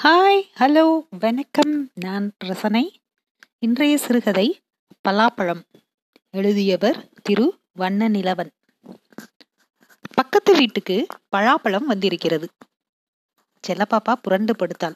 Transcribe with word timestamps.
Hi 0.00 0.42
hello 0.58 1.06
வணக்கம். 1.18 1.90
நான் 1.94 2.32
ரசனை. 2.38 3.00
இன்றைய 3.58 3.96
சிறுகதை 3.96 4.60
பலாப்பழம். 5.08 5.60
எழுதியவர் 6.30 7.08
திரு 7.22 7.58
வண்ண 7.72 8.08
நிலவன் 8.08 8.50
பக்கத்து 10.14 10.56
வீட்டுக்கு 10.56 11.06
பலாப்பழம் 11.36 11.84
வந்திருக்கிறது. 11.84 12.48
செல்லப்பாப்பா 13.68 14.12
புரண்டு 14.22 14.54
படுத்தாள். 14.56 14.94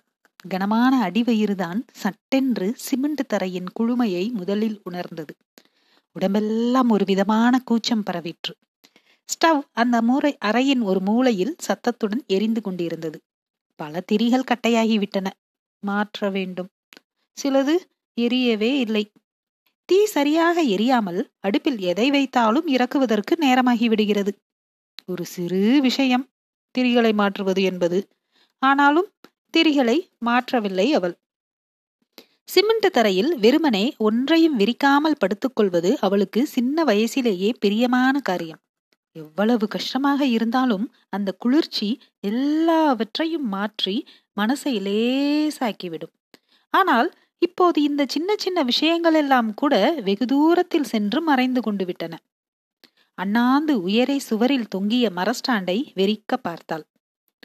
கனமான 0.49 1.11
அடிவயிறுதான் 1.11 1.81
சட்டென்று 1.93 2.73
சிமெண்ட் 2.77 3.29
தரையின் 3.29 3.71
குழுமையை 3.81 4.33
முதலில் 4.33 4.81
உணர்ந்தது. 4.85 5.37
உடம்பெல்லாம் 6.13 6.89
ஒரு 6.89 7.05
விதமான 7.05 7.61
கூச்சம் 7.65 8.03
பரவிற்று. 8.11 8.55
ஸ்டவ் 9.29 9.63
அந்த 9.73 10.03
மூரை 10.03 10.37
அறையின் 10.45 10.83
ஒரு 10.83 11.01
மூலையில் 11.01 11.57
சத்தத்துடன் 11.59 12.25
எரிந்து 12.27 12.61
கொண்டிருந்தது. 12.63 13.21
பல 13.77 14.05
திரிகள் 14.13 14.49
கட்டையாகிவிட்டன. 14.51 15.27
மாற்ற 15.83 16.31
வேண்டும். 16.31 16.71
சிலது 17.37 17.75
எரியவே 18.17 18.73
இல்லை. 18.79 19.13
தீ 19.89 20.07
சரியாக 20.07 20.63
எரியாமல் 20.63 21.21
அடுப்பில் 21.41 21.79
எதை 21.79 22.11
வைத்தாலும் 22.11 22.67
இறக்குவதற்கு 22.67 23.37
நேரமாகி 23.37 23.89
விடுகிறது 23.89 24.33
ஒரு 25.07 25.25
சிறு 25.25 25.81
விஷயம். 25.81 26.25
திரிகளை 26.75 27.15
மாற்றுவது 27.15 27.63
என்பது. 27.63 27.99
ஆனாலும் 28.63 29.09
திரிகளை 29.57 29.99
மாற்றவில்லை 30.27 30.89
அவள். 30.93 31.15
சிமெண்ட் 32.49 32.89
தரையில் 32.93 33.39
வெறுமனே 33.39 33.95
ஒன்றையும் 33.99 34.59
விரிக்காமல் 34.59 35.21
படுத்துக்கொள்வது 35.21 35.97
அவளுக்கு 36.01 36.47
சின்ன 36.47 36.85
வயசிலேயே 36.85 37.53
பிரியமான 37.61 38.21
காரியம். 38.21 38.61
எவ்வளவு 39.17 39.67
கஷ்டமாக 39.69 40.21
இருந்தாலும் 40.27 40.87
அந்த 41.11 41.31
குளிர்ச்சி 41.33 41.89
எல்லாவற்றையும் 42.21 43.47
மாற்றி 43.49 43.97
மனசை 44.41 44.75
லேசாக்கிவிடும். 44.87 46.15
ஆனால் 46.75 47.09
இப்போது 47.43 47.79
இந்த 47.83 48.03
சின்ன 48.09 48.31
சின்ன 48.37 48.59
விஷயங்கள் 48.63 49.15
எல்லாம் 49.15 49.51
கூட 49.55 49.75
வெகு 50.03 50.27
தூரத்தில் 50.27 50.91
சென்று 50.93 51.21
மறைந்து 51.23 51.61
கொண்டு 51.61 51.85
விட்டன. 51.85 52.15
அண்ணாந்து 53.19 53.75
உயரை 53.83 54.19
சுவரில் 54.19 54.69
தொங்கிய 54.69 55.07
மரஸ்டாண்டை 55.11 55.79
வெறிக்க 55.95 56.37
பார்த்தாள். 56.37 56.85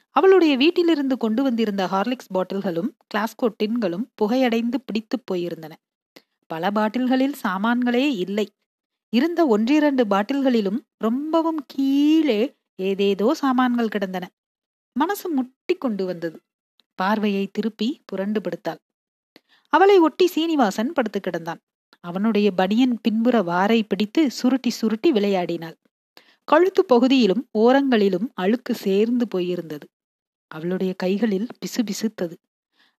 அவளுடைய 0.09 0.53
வீட்டிலிருந்து 0.57 1.15
கொண்டு 1.17 1.41
வந்திருந்த 1.43 1.83
ஹார்லிக்ஸ் 1.87 2.33
பாட்டில்களும் 2.33 2.89
கிளாஸ்கோ 3.11 3.47
டின்களும் 3.59 4.05
புகையடைந்து 4.21 4.77
பிடித்து 4.85 5.17
போயிருந்தன. 5.31 5.73
பல 6.49 6.71
பாட்டில்களில் 6.71 7.37
சாமான்களே 7.43 8.05
இல்லை. 8.15 8.47
இருந்த 9.13 9.47
ஒன்றிரண்டு 9.47 10.03
பாட்டில்களிலும் 10.05 10.79
ரொம்பவும் 10.97 11.61
கீழே 11.67 12.55
ஏதேதோ 12.79 13.33
சாமான்கள் 13.33 13.87
கிடந்தன. 13.87 14.25
மனசு 14.95 15.27
முட்டி 15.29 15.75
கொண்டு 15.75 16.05
வந்தது. 16.05 16.37
பார்வையை 16.95 17.49
திருப்பி 17.51 17.87
புரண்டு 18.05 18.39
படுத்தாள். 18.39 18.79
அவளை 19.73 19.97
ஒட்டி 19.97 20.27
சீனிவாசன் 20.27 20.93
படுத்து 20.93 21.19
கிடந்தான். 21.19 21.61
அவனுடைய 21.99 22.51
பனியன் 22.51 22.95
பின்புற 23.01 23.35
வாரை 23.43 23.79
பிடித்து 23.87 24.31
சுருட்டி 24.31 24.69
சுருட்டி 24.69 25.11
விளையாடினாள். 25.11 25.77
கழுத்து 26.47 26.85
பகுதியிலும் 26.85 27.43
ஓரங்களிலும் 27.57 28.27
அழுக்கு 28.33 28.73
சேர்ந்து 28.75 29.27
போயிருந்தது. 29.35 29.85
அவளுடைய 30.51 30.93
கைகளில் 30.93 31.47
பிசு 31.59 31.81
பிசுத்தது 31.83 32.35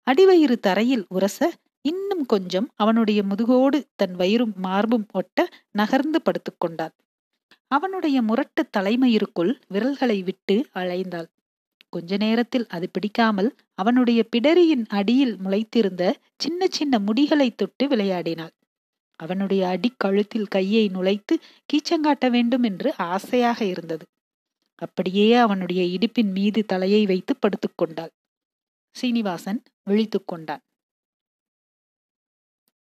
அடிவயிறு 0.07 0.55
தரையில் 0.59 1.05
உரச 1.09 1.39
இன்னும் 1.85 2.25
கொஞ்சம் 2.25 2.67
அவனுடைய 2.73 3.19
முதுகோடு 3.23 3.79
தன் 3.95 4.15
வயிறும் 4.15 4.53
மார்பும் 4.57 5.07
ஒட்ட 5.11 5.47
நகர்ந்து 5.71 6.19
படுத்துக்கொண்டாள் 6.21 6.93
அவனுடைய 7.71 8.17
முரட்டு 8.21 8.61
தலைமயிருக்குள் 8.77 9.51
விரல்களை 9.67 10.17
விட்டு 10.23 10.55
அலைந்தாள். 10.73 11.29
கொஞ்ச 11.89 12.17
நேரத்தில் 12.17 12.65
அது 12.67 12.87
பிடிக்காமல் 12.89 13.49
அவனுடைய 13.73 14.19
பிடரியின் 14.31 14.85
அடியில் 14.89 15.35
முளைத்திருந்த 15.37 16.03
சின்ன 16.37 16.67
சின்ன 16.67 16.99
முடிகளை 16.99 17.49
தொட்டு 17.55 17.85
விளையாடினாள். 17.87 18.53
அவனுடைய 19.19 19.61
அடிக்கழுத்தில் 19.67 20.47
கையை 20.47 20.85
நுழைத்து 20.89 21.35
கீச்சங்காட்ட 21.69 22.29
வேண்டும் 22.29 22.63
என்று 22.63 22.89
ஆசையாக 23.11 23.59
இருந்தது. 23.65 24.05
அப்படியே 24.81 25.27
அவனுடைய 25.35 25.81
இடுப்பின் 25.95 26.31
மீது 26.31 26.61
தலையை 26.65 27.03
வைத்து 27.05 27.33
படுத்துக்கொண்டாள் 27.35 28.13
சீனிவாசன் 28.95 29.59
விழித்துக்கொண்டான் 29.89 30.63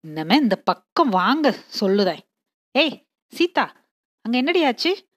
இன்னமே 0.07 0.35
இந்த 0.35 0.57
பக்கம் 0.57 1.09
வாங்க 1.09 1.65
சொல்லுதேன் 1.81 2.19
ஏய் 2.73 3.07
சீதா 3.27 3.73
அங்க 4.21 4.43
என்னடியாச்சு 4.43 5.09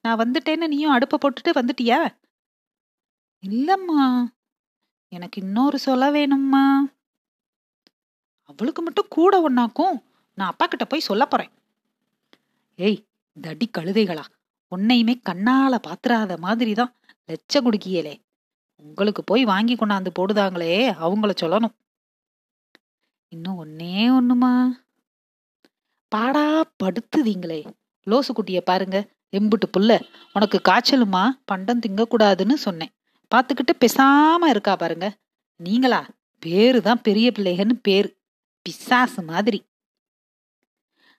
நான் 0.00 0.18
வந்துட்டேன்னு 0.18 0.66
நீயும் 0.66 0.90
அடுப்பை 0.90 1.18
போட்டுட்டு 1.18 1.52
வந்துட்டியா? 1.52 2.16
இல்லம்மா. 3.46 4.26
எனக்கு 5.08 5.42
இன்னொரு 5.42 5.78
சொல்ல 5.78 6.10
வேணும்மா. 6.10 6.88
அவளுக்கு 8.42 8.82
மட்டும் 8.82 9.06
கூட 9.08 9.48
ஒன்னாக்கும் 9.48 10.02
நான் 10.34 10.48
அப்பா 10.48 10.66
கிட்ட 10.66 10.84
போய் 10.84 11.00
சொல்ல 11.00 11.26
போறேன். 11.26 11.50
ஏய் 12.76 13.06
தடி 13.40 13.70
கழுதைகளா. 13.78 14.24
உன்னையுமே 14.76 15.20
கண்ணால 15.28 15.78
பாத்துறாத 15.82 16.38
மாதிரிதான் 16.38 16.94
லெச்ச 17.26 17.54
குடுக்கியலே. 17.54 18.22
உங்களுக்கு 18.76 19.24
போய் 19.24 19.44
வாங்கி 19.44 19.74
கொண்டாந்து 19.74 20.10
போடுதாங்களே 20.18 20.74
அவங்கள 21.00 21.30
சொல்லணும். 21.40 21.74
இன்னும் 23.32 23.64
ஒன்னே 23.64 23.96
ஒண்ணுமா? 24.12 24.68
பாடா 26.08 26.72
படுத்துதீங்களே 26.82 27.70
லோசு 28.10 28.28
குட்டிய 28.34 28.60
பாருங்க 28.60 29.10
எம்புட்டு 29.36 29.66
புல்ல 29.76 30.00
உனக்கு 30.32 30.60
காய்ச்சலுமா? 30.64 31.30
பண்டம் 31.44 31.80
திங்கக்கூடாதுன்னு 31.86 32.54
சொன்னேன். 32.54 32.90
பாத்துக்கிட்டு 33.34 33.72
பெசாம 33.84 34.46
இருக்கா 34.48 34.76
பாருங்க. 34.76 35.16
நீங்களா? 35.56 36.08
பேரு 36.38 36.82
தான் 36.82 37.00
பெரிய 37.02 37.32
பிள்ளைகன்னு 37.38 37.72
பேரு. 37.82 38.16
பிசாசு 38.62 39.22
மாதிரி. 39.22 39.64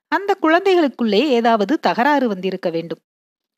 அந்த 0.08 0.38
குழந்தைகளுக்குள்ளே 0.42 1.28
ஏதாவது 1.30 1.80
தகராறு 1.80 2.28
வந்திருக்க 2.28 2.70
வேண்டும். 2.70 3.02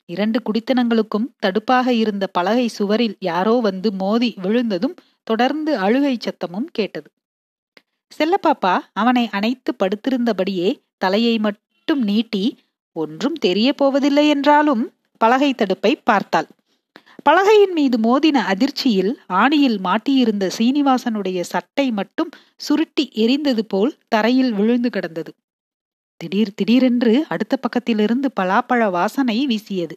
இரண்டு 0.04 0.40
குடித்தனங்களுக்கும் 0.42 1.28
தடுப்பாக 1.46 1.88
இருந்த 1.88 2.26
பலகை 2.26 2.68
சுவரில் 2.68 3.16
யாரோ 3.20 3.58
வந்து 3.62 3.92
மோதி 3.92 4.34
விழுந்ததும் 4.42 4.94
தொடர்ந்து 5.22 5.78
அழுகை 5.78 6.16
சத்தமும் 6.16 6.68
கேட்டது. 6.72 7.10
செல்லப்பாப்பா 8.12 8.74
அவனை 8.92 9.28
அணைத்து 9.30 9.70
படுத்திருந்தபடியே 9.72 10.68
தலையை 10.98 11.38
மட்டும் 11.38 12.02
நீட்டி 12.02 12.44
ஒன்றும் 12.96 13.38
தெரிய 13.38 13.68
போவதில்லை 13.72 14.28
என்றாலும் 14.28 14.84
பலகை 15.20 15.50
தடுப்பை 15.54 15.92
பார்த்தாள். 16.04 16.48
பலகையின் 17.22 17.72
மீது 17.72 17.96
மோதின 17.98 18.38
அதிர்ச்சியில் 18.44 19.12
ஆணியில் 19.32 19.78
மாட்டியிருந்த 19.78 20.44
சீனிவாசனுடைய 20.58 21.40
சட்டை 21.40 21.86
மட்டும் 21.90 22.30
சுருட்டி 22.56 23.04
எரிந்தது 23.14 23.62
போல் 23.68 23.92
தரையில் 24.08 24.52
விழுந்து 24.52 24.90
கிடந்தது. 24.90 25.32
திடீர் 26.20 26.54
திடீரென்று 26.54 27.14
அடுத்த 27.28 27.54
பக்கத்திலிருந்து 27.56 28.28
பலாப்பழ 28.40 28.90
வாசனை 28.90 29.38
வீசியது. 29.46 29.96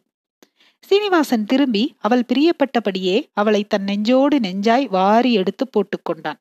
சீனிவாசன் 0.84 1.46
திரும்பி 1.46 1.84
அவள் 1.98 2.28
பிரியப்பட்டபடியே 2.28 3.18
அவளை 3.34 3.64
தன் 3.68 3.84
நெஞ்சோடு 3.84 4.40
நெஞ்சாய் 4.40 4.88
வாரி 4.88 5.34
எடுத்து 5.34 5.66
போட்டுக்கொண்டான் 5.68 6.40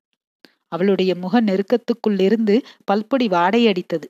அவளுடைய 0.69 1.15
முக 1.15 1.41
நெருக்கத்துக்குள்ளிருந்து 1.41 2.63
பல்பொடி 2.85 3.27
வாடையடித்தது. 3.27 4.07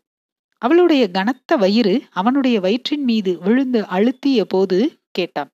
அவளுடைய 0.62 1.10
கனத்த 1.10 1.56
வயிறு 1.56 2.02
அவனுடைய 2.10 2.60
வயிற்றின் 2.60 3.04
மீது 3.04 3.38
விழுந்து 3.38 3.80
அழுத்திய 3.82 4.44
போது 4.48 4.78
கேட்டான். 5.10 5.50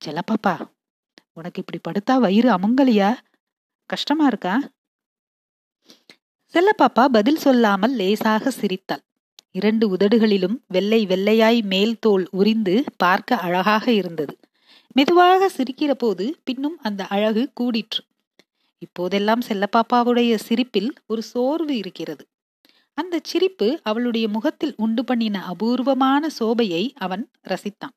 செல்லப்பாப்பா 0.00 0.54
உனக்கு 1.32 1.62
இப்படி 1.62 1.80
படுத்தா 1.80 2.20
வயிறு 2.20 2.48
அமுங்கலியா? 2.50 3.10
கஷ்டமா 3.86 4.26
இருக்கா? 4.26 4.60
செல்லப்பாப்பா 6.54 7.04
பதில் 7.12 7.36
சொல்லாமல் 7.36 7.94
லேசாக 7.94 8.50
சிரித்தாள். 8.50 9.02
இரண்டு 9.50 9.96
உதடுகளிலும் 9.96 10.56
வெள்ளை 10.68 11.06
வெள்ளையாய் 11.06 11.62
மேல் 11.62 11.98
தோல் 11.98 12.28
உரிந்து 12.30 12.84
பார்க்க 12.96 13.36
அழகாக 13.36 13.92
இருந்தது. 13.92 14.38
மெதுவாக 14.92 15.50
சிரிக்கிற 15.56 15.90
போது 15.90 16.40
பின்னும் 16.44 16.78
அந்த 16.82 17.06
அழகு 17.06 17.50
கூடிற்று. 17.60 18.02
இப்போதெல்லாம் 18.82 19.42
செல்லப்பாப்பாவுடைய 19.48 20.32
சிரிப்பில் 20.46 20.90
ஒரு 21.06 21.22
சோர்வு 21.22 21.74
இருக்கிறது. 21.76 22.24
அந்த 22.98 23.16
சிரிப்பு 23.30 23.68
அவளுடைய 23.82 24.26
முகத்தில் 24.28 24.74
உண்டு 24.76 25.02
பண்ணின 25.04 25.36
அபூர்வமான 25.44 26.30
சோபையை 26.38 26.84
அவன் 27.04 27.24
ரசித்தான். 27.48 27.94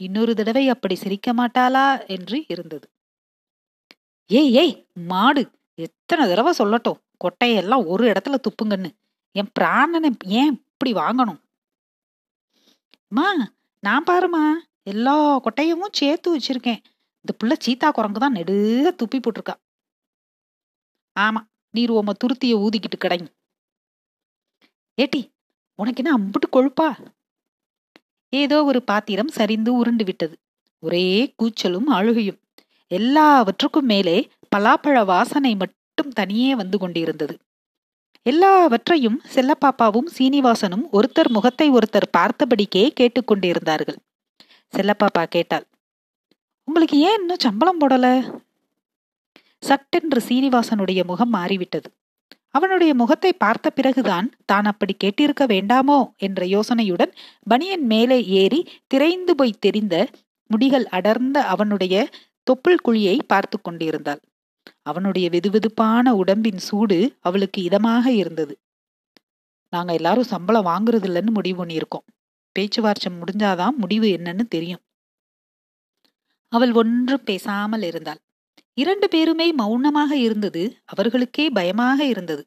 இன்னொரு 0.00 0.32
தடவை 0.34 0.64
அப்படி 0.68 0.94
சிரிக்க 0.94 1.28
மாட்டாளா 1.32 1.86
என்று 2.06 2.38
இருந்தது. 2.48 2.86
ஏய் 4.30 4.52
ஏய் 4.62 4.74
மாடு 5.10 5.42
எத்தனை 5.78 6.24
தடவை 6.28 6.52
சொல்லட்டும். 6.58 7.00
கொட்டையெல்லாம் 7.24 7.84
ஒரு 7.86 8.04
இடத்துல 8.12 8.36
துப்புங்கன்னு. 8.46 8.90
என் 9.36 9.52
பிராணனை 9.60 10.10
ஏன் 10.40 10.52
இப்படி 10.70 10.92
வாங்கணும்? 11.00 11.40
மா 13.16 13.28
நான் 13.82 14.06
பாருமா 14.10 14.44
எல்லா 14.92 15.16
கொட்டையமும் 15.38 15.96
சேர்த்து 16.00 16.28
வச்சிருக்கேன். 16.34 16.82
இந்த 17.24 17.32
புள்ள 17.38 17.52
சீத்தா 17.64 17.88
குரங்கு 17.90 18.20
தான் 18.24 18.36
நெடுக 18.38 18.88
துப்பி 19.00 19.18
போட்டிருக்கா. 19.20 19.54
ஆமா 21.18 21.40
நீர் 21.74 21.92
உம 21.92 22.12
துருத்திய 22.22 22.54
ஊதிக்கிட்டு 22.64 22.98
கிடங்க 23.04 23.28
ஏட்டி 24.98 25.20
உனக்கு 25.78 26.00
என்ன 26.02 26.12
அம்புட்டு 26.16 26.48
கொழுப்பா? 26.50 26.88
ஏதோ 28.32 28.56
ஒரு 28.64 28.80
பாத்திரம் 28.82 29.28
சரிந்து 29.28 29.70
உருண்டு 29.74 30.04
விட்டது. 30.04 30.34
ஒரே 30.82 31.06
கூச்சலும் 31.38 31.88
அழுகையும். 31.88 32.38
எல்லாவற்றுக்கும் 32.90 33.86
மேலே 33.86 34.16
பலாப்பழ 34.56 34.96
வாசனை 35.04 35.52
மட்டும் 35.56 36.10
தனியே 36.10 36.50
வந்து 36.54 36.76
கொண்டிருந்தது. 36.78 37.34
எல்லாவற்றையும் 38.26 39.18
செல்லப்பாப்பாவும் 39.34 40.08
சீனிவாசனும் 40.16 40.84
ஒருத்தர் 40.92 41.30
முகத்தை 41.30 41.68
ஒருத்தர் 41.70 42.12
பார்த்தபடிக்கே 42.16 42.84
கேட்டுக்கொண்டிருந்தார்கள் 43.00 43.98
செல்லப்பாப்பா 44.72 45.24
கேட்டாள் 45.28 45.66
உங்களுக்கு 46.68 46.96
ஏன் 47.00 47.20
இன்னும் 47.20 47.44
சம்பளம் 47.46 47.80
போடல? 47.80 48.06
சட்டென்று 49.62 50.20
சீனிவாசனுடைய 50.28 51.00
முகம் 51.04 51.28
மாறிவிட்டது. 51.28 51.88
அவனுடைய 52.50 52.94
முகத்தை 52.94 53.32
பார்த்த 53.32 53.70
பிறகுதான் 53.70 54.26
தான் 54.44 54.64
அப்படி 54.64 54.94
கேட்டிருக்க 55.04 55.44
வேண்டாமோ 55.46 55.98
என்ற 56.16 56.40
யோசனையுடன் 56.46 57.12
பனியன் 57.42 57.84
மேலே 57.86 58.18
ஏறி 58.24 58.60
திரைந்து 58.86 59.34
போய் 59.34 59.60
தெரிந்த 59.60 59.94
முடிகள் 60.50 60.86
அடர்ந்த 60.88 61.38
அவனுடைய 61.44 61.94
தொப்புள் 62.46 62.82
குழியை 62.86 63.16
பார்த்து 63.26 63.56
கொண்டிருந்தாள். 63.60 64.20
அவனுடைய 64.82 65.26
வெதுவெதுப்பான 65.30 66.08
உடம்பின் 66.12 66.62
சூடு 66.68 66.98
அவளுக்கு 67.20 67.60
இதமாக 67.62 68.06
இருந்தது. 68.12 68.54
நாங்க 69.72 69.92
எல்லாரும் 69.92 70.30
சம்பளம் 70.34 70.68
வாங்குறது 70.68 71.06
இல்லைன்னு 71.08 71.32
முடிவு 71.32 71.58
பண்ணியிருக்கோம். 71.62 72.06
பேச்சுவார்த்தை 72.56 73.10
முடிஞ்சாதான் 73.12 73.76
முடிவு 73.76 74.08
என்னன்னு 74.08 74.44
தெரியும். 74.48 74.82
அவள் 76.52 76.72
ஒன்றும் 76.72 77.24
பேசாமல் 77.24 77.82
இருந்தாள். 77.82 78.20
இரண்டு 78.78 79.06
பேருமே 79.08 79.46
மௌனமாக 79.52 80.12
இருந்தது. 80.16 80.62
அவர்களுக்கே 80.84 81.44
பயமாக 81.50 82.00
இருந்தது. 82.04 82.42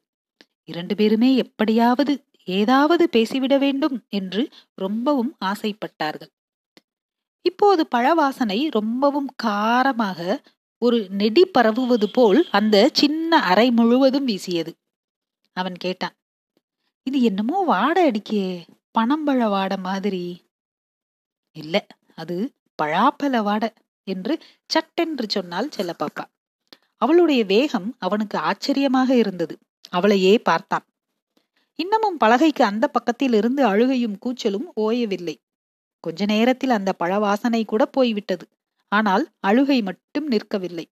இரண்டு 0.69 0.93
பேருமே 0.95 1.29
எப்படியாவது 1.35 2.13
ஏதாவது 2.47 3.03
பேசிவிட 3.11 3.55
வேண்டும் 3.57 3.97
என்று 4.09 4.41
ரொம்பவும் 4.75 5.31
ஆசைப்பட்டார்கள். 5.45 6.31
இப்போது 7.45 7.81
பழவாசனை 7.95 8.59
ரொம்பவும் 8.69 9.29
காரமாக 9.43 10.19
ஒரு 10.81 10.97
நெடி 11.09 11.43
பரவுவது 11.57 12.07
போல் 12.13 12.39
அந்த 12.51 12.75
சின்ன 12.93 13.39
அறை 13.41 13.67
முழுவதும் 13.71 14.25
வீசியது. 14.25 14.71
அவன் 15.57 15.75
கேட்டான் 15.75 16.15
இது 17.07 17.17
என்னமோ 17.21 17.57
வாடை 17.63 18.01
அடிக்கே 18.09 18.45
பனம்பழ 18.99 19.41
வாடை 19.49 19.77
மாதிரி. 19.77 20.25
இல்ல 21.55 21.75
அது 22.15 22.35
பழாப்பழ 22.81 23.43
வாடை. 23.43 23.69
என்று 24.07 24.33
சட்டென்று 24.65 25.25
சொன்னாள் 25.29 25.69
செல்லப்பாப்பா 25.77 26.25
அவளுடைய 26.97 27.43
வேகம் 27.45 27.95
அவனுக்கு 27.99 28.37
ஆச்சரியமாக 28.37 29.15
இருந்தது. 29.15 29.55
அவளையே 29.89 30.37
பார்த்தான். 30.37 30.85
இன்னமும் 31.75 32.17
பலகைக்கு 32.23 32.63
அந்த 32.63 32.87
பக்கத்தில் 32.87 33.33
இருந்து 33.33 33.65
அழுகையும் 33.65 34.17
கூச்சலும் 34.25 34.67
ஓயவில்லை. 34.75 35.35
கொஞ்ச 36.03 36.25
நேரத்தில் 36.25 36.69
அந்த 36.69 36.93
பழவாசனை 36.99 37.65
கூட 37.65 37.85
போய்விட்டது. 37.85 38.45
ஆனால் 38.91 39.31
அழுகை 39.39 39.81
மட்டும் 39.81 40.31
நிற்கவில்லை. 40.31 40.85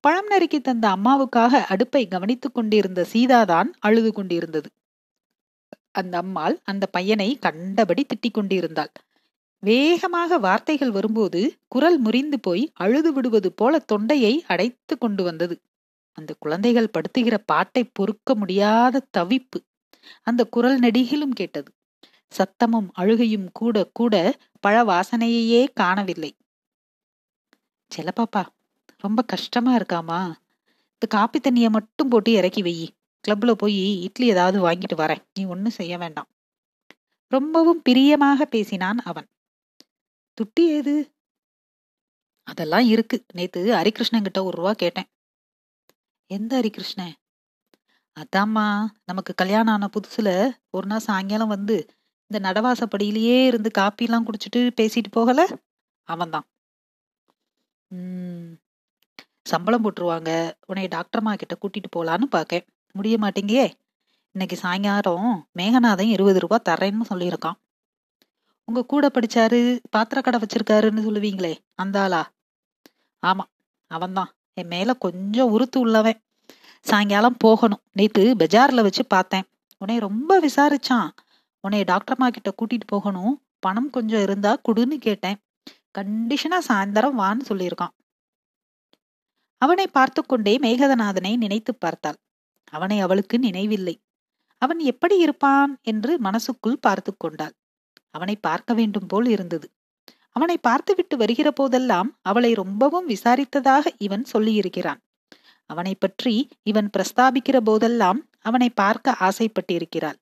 பழம் 0.00 0.26
நறுக்கி 0.26 0.60
தந்த 0.60 0.88
அம்மாவுக்காக 0.88 1.62
அடுப்பை 1.64 2.08
கவனித்துக் 2.08 2.54
கொண்டிருந்த 2.54 3.06
சீதாதான் 3.12 3.70
அழுது 3.78 4.12
கொண்டிருந்தது. 4.12 4.68
அந்த 5.92 6.18
அம்மாள் 6.18 6.56
அந்த 6.64 6.86
பையனை 6.86 7.38
கண்டபடி 7.40 8.06
திட்டிக் 8.06 8.34
கொண்டிருந்தாள். 8.34 8.92
வேகமாக 9.62 10.38
வார்த்தைகள் 10.38 10.90
வரும்போது 10.90 11.40
குரல் 11.68 11.98
முறிந்து 11.98 12.38
போய் 12.40 12.62
அழுது 12.74 13.10
விடுவது 13.12 13.52
போல 13.52 13.78
தொண்டையை 13.92 14.34
அடைத்து 14.46 14.94
கொண்டு 14.98 15.22
வந்தது. 15.22 15.56
அந்த 16.18 16.32
குழந்தைகள் 16.38 16.92
படுத்துகிற 16.92 17.36
பாட்டை 17.44 17.82
பொறுக்க 17.92 18.34
முடியாத 18.34 19.04
தவிப்பு 19.18 19.58
அந்த 20.22 20.42
குரல் 20.46 20.78
நெடுகிலும் 20.80 21.34
கேட்டது. 21.34 21.70
சத்தமும் 22.32 22.88
அழுகையும் 22.92 23.48
கூட 23.52 23.76
கூட 23.92 24.14
பழ 24.60 24.76
வாசனையையே 24.84 25.62
காணவில்லை. 25.74 26.32
செல்லப்பாப்பா 27.90 28.42
ரொம்ப 28.96 29.20
கஷ்டமா 29.22 29.72
இருக்காமா 29.76 30.20
இந்த 30.94 31.06
காப்பி 31.08 31.38
தண்ணிய 31.40 31.68
மட்டும் 31.70 32.08
போட்டு 32.08 32.32
இறக்கி 32.32 32.62
வை 32.62 32.74
கிளப்ல 33.24 33.52
போய் 33.52 33.78
இட்லி 34.02 34.26
ஏதாவது 34.26 34.58
வாங்கிட்டு 34.68 34.96
வரேன். 34.96 35.22
நீ 35.34 35.42
ஒன்னும் 35.46 35.78
செய்ய 35.80 35.94
வேண்டாம். 35.98 36.28
ரொம்பவும் 37.32 37.82
பிரியமாக 37.82 38.46
பேசினான் 38.46 39.00
அவன். 39.04 39.28
துட்டி 40.40 40.64
ஏது 40.76 40.94
அதெல்லாம் 42.42 42.86
இருக்கு. 42.86 43.16
நேத்து 43.32 43.60
ஹரிகிருஷ்ணன் 43.72 44.22
கிட்ட 44.22 44.44
ஒரு 44.44 44.56
ரூபா 44.56 44.72
கேட்டேன். 44.72 45.08
எந்த 46.30 46.52
ஹரிகிருஷ்ணன்? 46.60 47.14
அதாம்மா 48.16 48.64
நமக்கு 49.04 49.32
கல்யாணம் 49.34 49.74
ஆன 49.74 49.88
புதுசுல 49.96 50.28
ஒரு 50.70 50.86
நாள் 50.86 50.98
சாயங்காலம் 50.98 51.48
வந்து 51.48 51.76
இந்த 52.30 52.38
நடவாசப்படியிலேயே 52.48 53.46
இருந்து 53.46 53.70
காப்பி 53.70 54.04
எல்லாம் 54.04 54.26
குடிச்சிட்டு 54.26 54.60
பேசிட்டு 54.80 55.10
போகல? 55.10 55.46
அவன்தான். 56.08 56.46
உம் 57.90 58.50
சம்பளம் 59.42 59.84
போட்டுருவாங்க. 59.84 60.30
உன்னை 60.66 60.86
டாக்டர்மா 60.88 61.34
கிட்ட 61.34 61.54
கூட்டிட்டு 61.62 61.88
போலான்னு 61.96 62.26
பார்க்கேன் 62.30 62.66
முடிய 62.94 63.16
மாட்டேங்கியே. 63.18 63.66
இன்னைக்கு 64.34 64.56
சாயங்காலம் 64.56 65.48
மேகநாதன் 65.58 66.12
இருபது 66.16 66.38
ரூபாய் 66.38 66.66
தரேன்னு 66.68 67.10
சொல்லியிருக்கான். 67.10 67.58
உங்க 68.70 68.82
கூட 68.84 69.04
படிச்சாரு 69.06 69.60
பாத்திர 69.96 70.18
கடை 70.22 70.40
வச்சிருக்காருன்னு 70.40 71.02
சொல்லுவீங்களே 71.06 71.54
அந்த 71.74 71.96
ஆளா? 72.00 72.20
ஆமா 73.26 73.44
அவன்தான். 73.90 74.30
என் 74.54 74.66
மேல 74.66 74.94
கொஞ்சம் 74.94 75.50
உறுத்து 75.50 75.80
உள்ளவன். 75.80 76.18
சாயங்காலம் 76.80 77.36
போகணும். 77.38 77.82
நேத்து 77.92 78.34
பஜார்ல 78.38 78.82
வச்சு 78.82 79.06
பார்த்தேன். 79.06 79.46
உன்னை 79.78 79.96
ரொம்ப 79.98 80.40
விசாரிச்சான். 80.40 81.08
உன்னை 81.60 81.84
டாக்டர்மா 81.84 82.28
கிட்ட 82.28 82.50
கூட்டிட்டு 82.50 82.86
போகணும். 82.86 83.34
பணம் 83.58 83.90
கொஞ்சம் 83.90 84.22
இருந்தா 84.22 84.60
குடுன்னு 84.68 84.96
கேட்டேன். 84.98 85.40
கண்டிஷனா 85.98 86.58
சாயந்தரம் 86.68 87.18
வான்னு 87.18 87.44
சொல்லியிருக்கான். 87.48 87.94
அவனை 89.62 89.86
பார்த்து 89.86 90.26
கொண்டே 90.26 90.58
மேகதநாதனை 90.58 91.36
நினைத்து 91.36 91.74
பார்த்தாள். 91.74 92.20
அவனை 92.70 93.00
அவளுக்கு 93.00 93.38
நினைவில்லை. 93.38 93.96
அவன் 94.62 94.78
எப்படி 94.78 95.18
இருப்பான் 95.18 95.78
என்று 95.82 96.18
மனசுக்குள் 96.18 96.78
பார்த்து 96.80 97.16
கொண்டாள். 97.16 97.54
அவனை 98.10 98.36
பார்க்க 98.36 98.74
வேண்டும் 98.74 99.06
போல் 99.06 99.26
இருந்தது. 99.26 99.66
அவனை 100.30 100.56
பார்த்துவிட்டு 100.58 101.16
வருகிற 101.16 101.48
போதெல்லாம் 101.50 102.10
அவளை 102.20 102.54
ரொம்பவும் 102.54 103.08
விசாரித்ததாக 103.08 103.86
இவன் 103.98 104.24
சொல்லியிருக்கிறான். 104.32 105.00
அவனை 105.70 105.94
பற்றி 105.94 106.34
இவன் 106.62 106.90
பிரஸ்தாபிக்கிற 106.96 107.56
போதெல்லாம் 107.60 108.20
அவனை 108.40 108.68
பார்க்க 108.70 109.16
ஆசைப்பட்டிருக்கிறாள். 109.20 110.20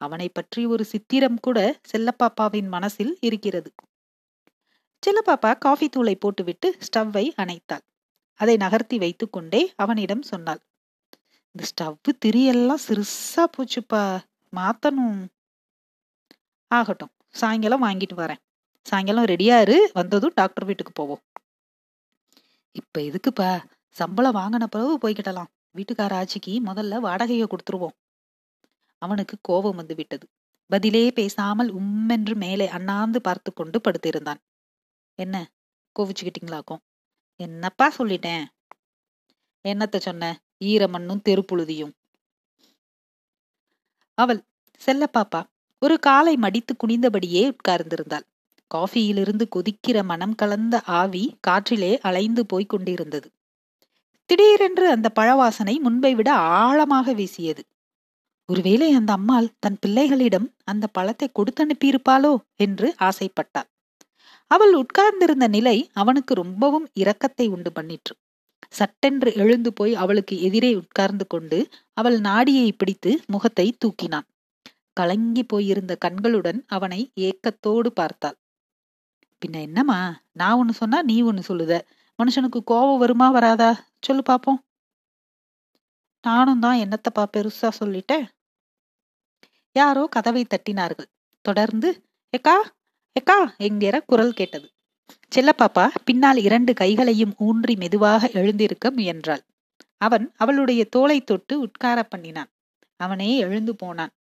அவனை 0.00 0.28
பற்றி 0.28 0.66
ஒரு 0.66 0.84
சித்திரம் 0.84 1.38
கூட 1.40 1.58
செல்லப்பாப்பாவின் 1.92 2.68
மனசில் 2.68 3.18
இருக்கிறது. 3.20 3.70
செல்லப்பாப்பா 5.02 5.50
காஃபி 5.58 5.86
தூளை 5.96 6.14
போட்டுவிட்டு 6.14 6.68
ஸ்டவ்வை 6.86 7.24
அணைத்தாள். 7.36 7.84
அதை 8.40 8.56
நகர்த்தி 8.56 8.96
வைத்துக்கொண்டே 8.98 9.62
அவனிடம் 9.76 10.22
சொன்னாள் 10.22 10.60
இந்த 11.54 11.64
ஸ்டவ்வு 11.70 12.10
திரியெல்லாம் 12.24 12.84
சிறுசா 12.86 13.44
போச்சுப்பா 13.56 14.02
மாத்தணும். 14.52 15.20
ஆகட்டும் 16.70 17.12
சாயங்காலம் 17.30 17.82
வாங்கிட்டு 17.82 18.14
வரேன். 18.16 18.36
சாயங்காலம் 18.82 19.24
ரெடியாக 19.24 19.60
இரு 19.60 19.90
வந்ததும் 19.94 20.32
டாக்டர் 20.34 20.64
வீட்டுக்கு 20.64 20.92
போவோம். 20.92 21.20
இப்ப 22.72 23.00
எதுக்குப்பா? 23.00 23.64
சம்பளம் 23.88 24.34
வாங்கின 24.34 24.64
பிறகு 24.64 24.98
போய்கிட்டலாம் 24.98 25.46
வீட்டுக்கார 25.76 26.12
ஆட்சிக்கு 26.12 26.60
முதல்ல 26.64 27.00
வாடகையை 27.00 27.46
கொடுத்துருவோம். 27.46 27.96
அவனுக்கு 28.98 29.38
கோபம் 29.40 29.76
வந்து 29.76 29.94
விட்டது. 29.94 30.28
பதிலே 30.66 31.10
பேசாமல் 31.10 31.74
உம்மென்று 31.74 32.34
மேலே 32.34 32.68
அண்ணாந்து 32.68 33.20
பார்த்து 33.20 33.52
கொண்டு 33.52 33.80
படுத்திருந்தான். 33.80 34.40
என்ன? 35.14 35.50
கோவிச்சுக்கிட்டீங்களாக்கும் 35.98 36.82
என்னப்பா 37.36 37.92
சொல்லிட்டேன்? 37.98 38.44
என்னத்த 39.68 39.96
சொன்ன? 39.96 40.40
ஈரமண்ணும் 40.64 41.20
தெருப்புழுதியும். 41.28 41.92
அவள் 44.14 44.44
செல்லப்பாப்பா 44.86 45.42
ஒரு 45.82 45.98
காலை 45.98 46.36
மடித்து 46.36 46.76
குனிந்தபடியே 46.76 47.42
உட்கார்ந்திருந்தாள். 47.50 48.26
காஃபியிலிருந்து 48.70 49.44
கொதிக்கிற 49.56 50.04
மனம் 50.04 50.34
கலந்த 50.34 50.80
ஆவி 50.80 51.36
காற்றிலே 51.46 51.98
அலைந்து 52.00 52.46
போய்க் 52.46 52.68
கொண்டிருந்தது. 52.68 53.28
திடீரென்று 54.26 54.90
அந்த 54.90 55.08
பழவாசனை 55.20 55.74
முன்பை 55.78 56.14
விட 56.14 56.32
ஆழமாக 56.32 57.12
வீசியது. 57.12 57.62
ஒருவேளை 58.48 58.92
அந்த 58.92 59.12
அம்மாள் 59.12 59.48
தன் 59.58 59.78
பிள்ளைகளிடம் 59.86 60.46
அந்த 60.64 60.86
பழத்தை 60.86 61.28
கொடுத்து 61.32 61.62
அனுப்பியிருப்பாளோ? 61.64 62.32
என்று 62.56 62.94
ஆசைப்பட்டாள். 63.00 63.68
அவள் 64.50 64.74
உட்கார்ந்திருந்த 64.74 65.48
நிலை 65.48 65.90
அவனுக்கு 65.92 66.34
ரொம்பவும் 66.34 66.88
இரக்கத்தை 66.94 67.48
உண்டு 67.48 67.70
பண்ணிற்று. 67.74 68.14
சட்டென்று 68.68 69.30
எழுந்து 69.34 69.72
போய் 69.72 69.94
அவளுக்கு 69.94 70.40
எதிரே 70.40 70.74
உட்கார்ந்து 70.74 71.26
கொண்டு 71.26 71.58
அவள் 71.92 72.20
நாடியை 72.20 72.72
பிடித்து 72.72 73.12
முகத்தை 73.26 73.66
தூக்கினான். 73.78 74.26
கலங்கி 74.96 75.44
போயிருந்த 75.44 75.96
கண்களுடன் 76.04 76.60
அவனை 76.66 77.12
ஏக்கத்தோடு 77.20 77.90
பார்த்தாள். 77.90 78.36
பின்ன 79.42 79.60
என்னம்மா? 79.60 80.20
நான் 80.32 80.58
ஒன்னு 80.58 80.72
சொன்னா 80.72 81.02
நீ 81.02 81.22
ஒன்னு 81.22 81.42
சொல்லுத. 81.48 81.74
மனுஷனுக்கு 82.18 82.60
கோபம் 82.64 82.98
வருமா 82.98 83.30
வராதா? 83.30 83.70
சொல்லு 84.00 84.22
பாப்போம். 84.30 84.60
நானும் 86.22 86.60
தான் 86.60 86.78
என்னத்தப்பா 86.78 87.26
பெருசா 87.36 87.68
சொல்லிட்டேன் 87.80 88.26
யாரோ 89.76 90.06
கதவை 90.06 90.42
தட்டினார்கள். 90.44 91.08
தொடர்ந்து 91.44 91.88
எக்கா 92.36 92.56
எக்கா 93.20 93.56
என்கிற 93.56 94.00
குரல் 94.00 94.32
கேட்டது. 94.32 94.68
செல்லப்பாப்பா 95.36 95.84
பின்னால் 96.04 96.36
இரண்டு 96.36 96.72
கைகளையும் 96.72 97.34
ஊன்றி 97.38 97.76
மெதுவாக 97.76 98.30
எழுந்திருக்க 98.32 98.90
முயன்றாள். 98.90 99.42
அவன் 99.96 100.32
அவளுடைய 100.36 100.84
தோலை 100.84 101.18
தொட்டு 101.24 101.60
உட்கார 101.60 102.02
பண்ணினான். 102.02 102.50
அவனே 102.96 103.38
எழுந்து 103.38 103.76
போனான். 103.76 104.12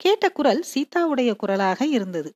கேட்ட 0.00 0.24
குரல் 0.30 0.62
சீதாவுடைய 0.72 1.30
குரலாக 1.36 1.80
இருந்தது. 1.88 2.30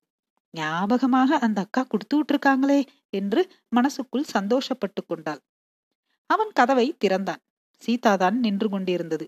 ஞாபகமாக 0.55 1.38
அந்த 1.38 1.59
அக்கா 1.61 1.83
கொடுத்து 1.85 2.14
விட்டுருக்காங்களே 2.19 2.81
என்று 3.12 3.40
மனசுக்குள் 3.69 4.31
சந்தோஷப்பட்டு 4.35 5.00
கொண்டாள். 5.02 5.40
அவன் 6.31 6.50
கதவை 6.52 6.87
திறந்தான். 6.99 7.43
சீதாதான் 7.83 8.37
நின்று 8.38 8.69
கொண்டிருந்தது. 8.69 9.26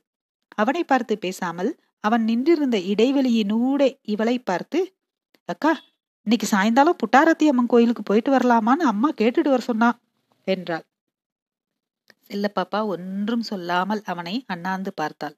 அவனை 0.55 0.83
பார்த்து 0.85 1.15
பேசாமல் 1.19 1.71
அவன் 2.05 2.25
நின்றிருந்த 2.25 2.77
இடைவெளியினூடே 2.93 3.89
இவளை 4.05 4.37
பார்த்து 4.41 4.79
அக்கா 5.49 5.73
இன்னைக்கு 6.27 6.47
சாயந்தாலம் 6.47 6.99
புட்டாரத்தி 7.03 7.45
அம்மன் 7.49 7.71
கோயிலுக்கு 7.73 8.03
போயிட்டு 8.03 8.31
வரலாமான்னு 8.33 8.85
அம்மா 8.91 9.09
கேட்டுட்டு 9.21 9.51
வர 9.51 9.63
சொன்னா 9.63 9.89
என்றாள். 10.47 10.85
செல்லப்பாப்பா 12.27 12.81
ஒன்றும் 12.87 13.47
சொல்லாமல் 13.51 14.03
அவனை 14.05 14.35
அண்ணாந்து 14.47 14.91
பார்த்தாள். 14.95 15.37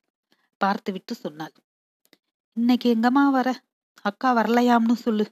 பார்த்துவிட்டு 0.61 1.15
சொன்னாள். 1.17 1.55
இன்னைக்கு 2.57 2.95
எங்கம்மா 2.95 3.31
வர? 3.31 3.61
அக்கா 4.03 4.37
வரலையாம்னு 4.37 4.93
சொல்லு. 4.93 5.25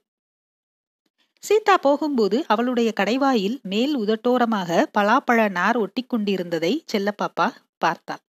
சீதா 1.39 1.77
போகும்போது 1.77 2.45
அவளுடைய 2.47 2.93
கடைவாயில் 3.01 3.61
மேல் 3.63 3.99
உதட்டோரமாக 3.99 4.87
பலாப்பழ 4.99 5.51
நார் 5.51 5.77
ஒட்டி 5.77 6.03
கொண்டிருந்ததை 6.03 6.85
செல்லப்பாப்பா 6.93 7.51
பார்த்தாள். 7.79 8.23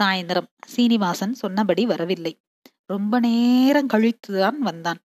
சாயந்தரம். 0.00 0.48
சீனிவாசன் 0.66 1.32
சொன்னபடி 1.32 1.86
வரவில்லை. 1.86 2.40
ரொம்ப 2.86 3.20
நேரம் 3.20 3.86
கழித்துதான் 3.86 4.56
வந்தான். 4.56 5.00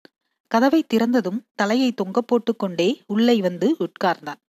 கதவை 0.48 0.86
திறந்ததும் 0.94 1.40
தலையை 1.56 1.94
தொங்க 1.94 2.22
போட்டுக்கொண்டே 2.22 3.02
உள்ளே 3.08 3.42
வந்து 3.42 3.76
உட்கார்ந்தான். 3.80 4.42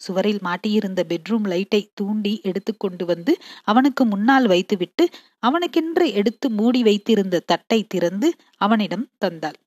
சுவரில் 0.00 0.42
மாட்டியிருந்த 0.44 1.00
பெட்ரூம் 1.08 1.46
லைட்டை 1.46 1.80
தூண்டி 1.94 2.40
எடுத்துக்கொண்டு 2.42 3.04
வந்து 3.04 3.32
அவனுக்கு 3.64 4.04
முன்னால் 4.04 4.46
வைத்துவிட்டு 4.46 5.08
அவனுக்கென்று 5.38 6.12
எடுத்து 6.12 6.50
மூடி 6.50 6.82
வைத்திருந்த 6.82 7.40
தட்டை 7.40 7.80
திறந்து 7.86 8.28
அவனிடம் 8.56 9.06
தந்தாள். 9.24 9.58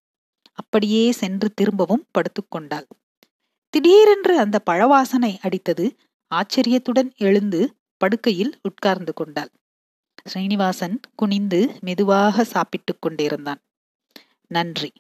அப்படியே 0.54 1.04
சென்று 1.12 1.48
திரும்பவும் 1.54 2.06
படுத்துக்கொண்டாள் 2.14 2.88
திடீரென்று 3.74 4.34
அந்த 4.38 4.58
பழவாசனை 4.70 5.32
அடித்தது 5.42 5.86
ஆச்சரியத்துடன் 6.32 7.10
எழுந்து 7.18 7.62
படுக்கையில் 7.98 8.54
உட்கார்ந்து 8.62 9.14
கொண்டாள். 9.14 9.52
ஸ்ரீனிவாசன் 10.26 10.98
குனிந்து 11.16 11.60
மெதுவாக 11.80 12.44
சாப்பிட்டுக் 12.44 13.02
கொண்டிருந்தான். 13.02 13.62
நன்றி. 14.52 14.92